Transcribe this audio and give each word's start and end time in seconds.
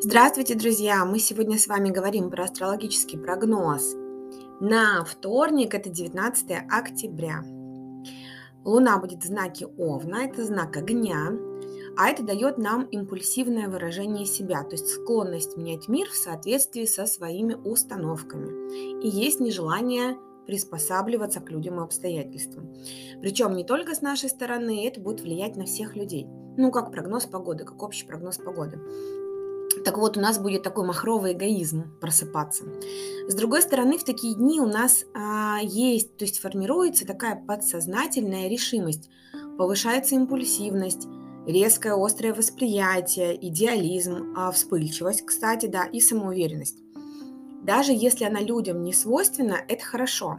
Здравствуйте, 0.00 0.54
друзья! 0.54 1.04
Мы 1.04 1.18
сегодня 1.18 1.58
с 1.58 1.66
вами 1.66 1.90
говорим 1.90 2.30
про 2.30 2.44
астрологический 2.44 3.18
прогноз 3.18 3.96
на 4.60 5.04
вторник, 5.04 5.74
это 5.74 5.90
19 5.90 6.52
октября. 6.70 7.42
Луна 8.64 8.98
будет 8.98 9.24
в 9.24 9.26
знаке 9.26 9.66
Овна, 9.66 10.26
это 10.26 10.44
знак 10.44 10.76
огня, 10.76 11.32
а 11.96 12.08
это 12.08 12.22
дает 12.22 12.58
нам 12.58 12.84
импульсивное 12.84 13.68
выражение 13.68 14.24
себя, 14.24 14.62
то 14.62 14.76
есть 14.76 14.86
склонность 14.88 15.56
менять 15.56 15.88
мир 15.88 16.08
в 16.08 16.14
соответствии 16.14 16.84
со 16.84 17.04
своими 17.06 17.54
установками. 17.54 19.02
И 19.02 19.08
есть 19.08 19.40
нежелание 19.40 20.16
приспосабливаться 20.46 21.40
к 21.40 21.50
людям 21.50 21.80
и 21.80 21.82
обстоятельствам. 21.82 22.72
Причем 23.20 23.56
не 23.56 23.64
только 23.64 23.96
с 23.96 24.00
нашей 24.00 24.28
стороны, 24.28 24.86
это 24.86 25.00
будет 25.00 25.22
влиять 25.22 25.56
на 25.56 25.64
всех 25.64 25.96
людей. 25.96 26.28
Ну, 26.56 26.70
как 26.70 26.92
прогноз 26.92 27.26
погоды, 27.26 27.64
как 27.64 27.82
общий 27.82 28.06
прогноз 28.06 28.38
погоды. 28.38 28.80
Так 29.88 29.96
вот, 29.96 30.18
у 30.18 30.20
нас 30.20 30.38
будет 30.38 30.62
такой 30.64 30.86
махровый 30.86 31.32
эгоизм 31.32 31.98
просыпаться. 31.98 32.64
С 33.26 33.34
другой 33.34 33.62
стороны, 33.62 33.96
в 33.96 34.04
такие 34.04 34.34
дни 34.34 34.60
у 34.60 34.66
нас 34.66 35.06
а, 35.14 35.60
есть, 35.62 36.14
то 36.18 36.26
есть 36.26 36.40
формируется 36.40 37.06
такая 37.06 37.36
подсознательная 37.36 38.48
решимость, 38.48 39.08
повышается 39.56 40.14
импульсивность, 40.14 41.08
резкое 41.46 41.94
острое 41.94 42.34
восприятие, 42.34 43.34
идеализм, 43.48 44.34
а, 44.36 44.52
вспыльчивость, 44.52 45.24
кстати, 45.24 45.64
да, 45.64 45.86
и 45.86 46.00
самоуверенность. 46.00 46.76
Даже 47.62 47.92
если 47.92 48.24
она 48.24 48.40
людям 48.40 48.82
не 48.82 48.92
свойственна, 48.92 49.56
это 49.68 49.82
хорошо. 49.82 50.36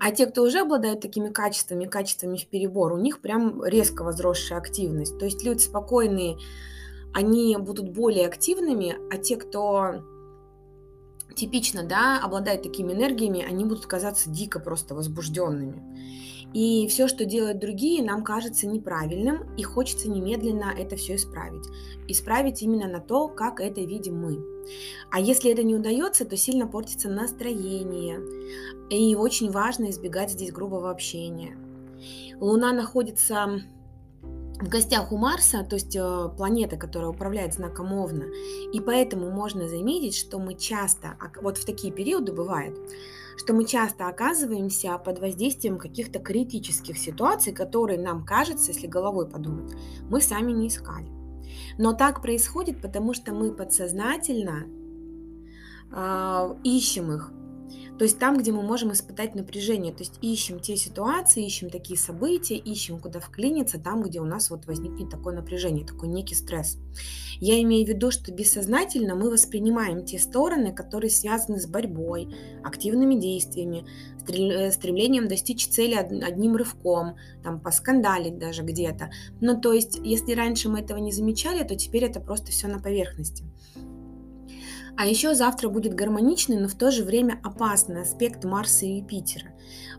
А 0.00 0.10
те, 0.10 0.26
кто 0.26 0.42
уже 0.42 0.62
обладают 0.62 1.00
такими 1.00 1.28
качествами, 1.28 1.84
качествами 1.84 2.38
в 2.38 2.48
перебор, 2.48 2.92
у 2.92 2.98
них 2.98 3.20
прям 3.20 3.64
резко 3.64 4.02
возросшая 4.02 4.58
активность. 4.58 5.16
То 5.20 5.26
есть 5.26 5.44
люди 5.44 5.60
спокойные, 5.60 6.38
они 7.12 7.56
будут 7.56 7.90
более 7.90 8.26
активными, 8.26 8.96
а 9.12 9.18
те, 9.18 9.36
кто 9.36 10.02
типично, 11.34 11.84
да, 11.84 12.20
обладает 12.22 12.62
такими 12.62 12.92
энергиями, 12.92 13.42
они 13.42 13.64
будут 13.64 13.86
казаться 13.86 14.30
дико 14.30 14.60
просто 14.60 14.94
возбужденными. 14.94 15.82
И 16.52 16.88
все, 16.88 17.06
что 17.06 17.24
делают 17.24 17.60
другие, 17.60 18.02
нам 18.02 18.24
кажется 18.24 18.66
неправильным, 18.66 19.54
и 19.56 19.62
хочется 19.62 20.10
немедленно 20.10 20.74
это 20.76 20.96
все 20.96 21.14
исправить. 21.14 21.64
Исправить 22.08 22.62
именно 22.62 22.88
на 22.88 23.00
то, 23.00 23.28
как 23.28 23.60
это 23.60 23.80
видим 23.80 24.20
мы. 24.20 24.44
А 25.12 25.20
если 25.20 25.52
это 25.52 25.62
не 25.62 25.76
удается, 25.76 26.24
то 26.24 26.36
сильно 26.36 26.66
портится 26.66 27.08
настроение. 27.08 28.20
И 28.90 29.14
очень 29.14 29.52
важно 29.52 29.90
избегать 29.90 30.32
здесь 30.32 30.50
грубого 30.50 30.90
общения. 30.90 31.56
Луна 32.40 32.72
находится 32.72 33.62
в 34.60 34.68
гостях 34.68 35.10
у 35.10 35.16
Марса, 35.16 35.64
то 35.64 35.76
есть 35.76 35.96
э, 35.96 36.28
планета, 36.36 36.76
которая 36.76 37.10
управляет 37.10 37.54
знаком 37.54 37.92
Овна, 37.92 38.26
и 38.72 38.80
поэтому 38.80 39.30
можно 39.30 39.68
заметить, 39.68 40.14
что 40.14 40.38
мы 40.38 40.54
часто, 40.54 41.16
вот 41.40 41.58
в 41.58 41.64
такие 41.64 41.92
периоды 41.92 42.32
бывает, 42.32 42.76
что 43.36 43.54
мы 43.54 43.64
часто 43.64 44.06
оказываемся 44.06 44.98
под 44.98 45.18
воздействием 45.18 45.78
каких-то 45.78 46.18
критических 46.18 46.98
ситуаций, 46.98 47.52
которые 47.54 47.98
нам 47.98 48.24
кажется, 48.24 48.72
если 48.72 48.86
головой 48.86 49.28
подумать, 49.28 49.72
мы 50.10 50.20
сами 50.20 50.52
не 50.52 50.68
искали. 50.68 51.08
Но 51.78 51.94
так 51.94 52.20
происходит, 52.20 52.82
потому 52.82 53.14
что 53.14 53.32
мы 53.32 53.52
подсознательно 53.52 54.66
э, 55.90 56.54
ищем 56.64 57.12
их, 57.12 57.32
то 58.00 58.04
есть 58.04 58.18
там, 58.18 58.38
где 58.38 58.50
мы 58.50 58.62
можем 58.62 58.92
испытать 58.92 59.34
напряжение, 59.34 59.92
то 59.92 59.98
есть 59.98 60.14
ищем 60.22 60.58
те 60.58 60.74
ситуации, 60.74 61.44
ищем 61.44 61.68
такие 61.68 61.98
события, 61.98 62.56
ищем, 62.56 62.98
куда 62.98 63.20
вклиниться, 63.20 63.78
там, 63.78 64.02
где 64.02 64.20
у 64.20 64.24
нас 64.24 64.48
вот 64.48 64.64
возникнет 64.64 65.10
такое 65.10 65.34
напряжение, 65.34 65.84
такой 65.84 66.08
некий 66.08 66.34
стресс. 66.34 66.78
Я 67.40 67.60
имею 67.60 67.84
в 67.84 67.90
виду, 67.90 68.10
что 68.10 68.32
бессознательно 68.32 69.16
мы 69.16 69.30
воспринимаем 69.30 70.06
те 70.06 70.18
стороны, 70.18 70.72
которые 70.72 71.10
связаны 71.10 71.60
с 71.60 71.66
борьбой, 71.66 72.34
активными 72.64 73.16
действиями, 73.16 73.84
э, 74.26 74.70
стремлением 74.70 75.28
достичь 75.28 75.66
цели 75.66 75.92
одним 75.92 76.56
рывком, 76.56 77.16
там, 77.44 77.60
поскандалить 77.60 78.38
даже 78.38 78.62
где-то. 78.62 79.10
Ну, 79.42 79.60
то 79.60 79.74
есть, 79.74 80.00
если 80.02 80.32
раньше 80.32 80.70
мы 80.70 80.80
этого 80.80 80.96
не 80.96 81.12
замечали, 81.12 81.64
то 81.64 81.76
теперь 81.76 82.04
это 82.04 82.18
просто 82.18 82.50
все 82.50 82.66
на 82.66 82.78
поверхности. 82.78 83.44
А 84.96 85.06
еще 85.06 85.34
завтра 85.34 85.68
будет 85.68 85.94
гармоничный, 85.94 86.58
но 86.58 86.68
в 86.68 86.74
то 86.74 86.90
же 86.90 87.04
время 87.04 87.40
опасный 87.42 88.02
аспект 88.02 88.44
Марса 88.44 88.86
и 88.86 88.98
Юпитера. 88.98 89.52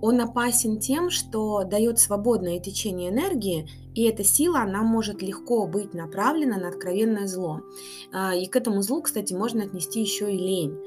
Он 0.00 0.20
опасен 0.20 0.78
тем, 0.78 1.10
что 1.10 1.64
дает 1.64 1.98
свободное 1.98 2.60
течение 2.60 3.10
энергии, 3.10 3.68
и 3.94 4.04
эта 4.04 4.24
сила, 4.24 4.60
она 4.60 4.82
может 4.82 5.22
легко 5.22 5.66
быть 5.66 5.94
направлена 5.94 6.58
на 6.58 6.68
откровенное 6.68 7.26
зло. 7.26 7.62
А, 8.12 8.34
и 8.34 8.46
к 8.46 8.56
этому 8.56 8.82
злу, 8.82 9.02
кстати, 9.02 9.32
можно 9.32 9.64
отнести 9.64 10.00
еще 10.00 10.32
и 10.32 10.38
лень, 10.38 10.78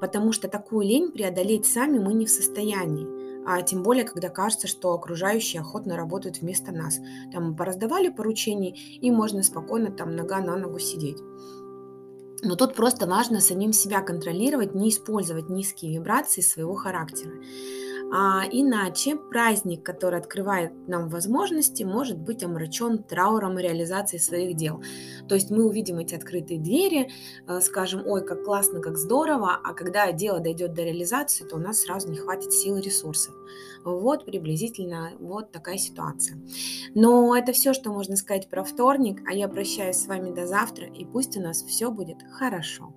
потому 0.00 0.32
что 0.32 0.48
такую 0.48 0.86
лень 0.86 1.10
преодолеть 1.10 1.66
сами 1.66 1.98
мы 1.98 2.14
не 2.14 2.26
в 2.26 2.30
состоянии 2.30 3.22
а 3.44 3.62
тем 3.62 3.82
более, 3.82 4.04
когда 4.04 4.28
кажется, 4.28 4.66
что 4.66 4.92
окружающие 4.92 5.60
охотно 5.60 5.96
работают 5.96 6.38
вместо 6.38 6.72
нас. 6.72 6.98
Там 7.32 7.56
пораздавали 7.56 8.08
поручений, 8.08 8.98
и 9.00 9.10
можно 9.10 9.42
спокойно 9.42 9.90
там 9.90 10.14
нога 10.14 10.40
на 10.40 10.56
ногу 10.56 10.78
сидеть. 10.78 11.18
Но 12.42 12.56
тут 12.56 12.74
просто 12.74 13.06
важно 13.06 13.40
самим 13.40 13.72
себя 13.72 14.02
контролировать, 14.02 14.74
не 14.74 14.90
использовать 14.90 15.48
низкие 15.48 15.94
вибрации 15.94 16.40
своего 16.40 16.74
характера. 16.74 17.32
А 18.14 18.44
иначе 18.50 19.16
праздник, 19.16 19.82
который 19.82 20.18
открывает 20.20 20.72
нам 20.86 21.08
возможности, 21.08 21.82
может 21.82 22.18
быть 22.18 22.44
омрачен 22.44 23.02
трауром 23.02 23.58
и 23.58 23.62
реализацией 23.62 24.20
своих 24.20 24.54
дел. 24.54 24.82
То 25.28 25.34
есть 25.34 25.50
мы 25.50 25.64
увидим 25.64 25.98
эти 25.98 26.14
открытые 26.14 26.60
двери, 26.60 27.10
э, 27.48 27.60
скажем, 27.62 28.06
ой, 28.06 28.22
как 28.22 28.44
классно, 28.44 28.80
как 28.80 28.98
здорово, 28.98 29.58
а 29.64 29.72
когда 29.72 30.12
дело 30.12 30.40
дойдет 30.40 30.74
до 30.74 30.82
реализации, 30.82 31.44
то 31.44 31.56
у 31.56 31.58
нас 31.58 31.80
сразу 31.80 32.10
не 32.10 32.18
хватит 32.18 32.52
сил 32.52 32.76
и 32.76 32.82
ресурсов. 32.82 33.34
Вот 33.82 34.26
приблизительно 34.26 35.12
вот 35.18 35.50
такая 35.50 35.78
ситуация. 35.78 36.38
Но 36.94 37.34
это 37.34 37.52
все, 37.52 37.72
что 37.72 37.90
можно 37.90 38.16
сказать 38.16 38.50
про 38.50 38.62
вторник, 38.62 39.22
а 39.26 39.32
я 39.32 39.48
прощаюсь 39.48 39.96
с 39.96 40.06
вами 40.06 40.34
до 40.34 40.46
завтра, 40.46 40.86
и 40.86 41.06
пусть 41.06 41.38
у 41.38 41.40
нас 41.40 41.62
все 41.62 41.90
будет 41.90 42.18
хорошо. 42.30 42.94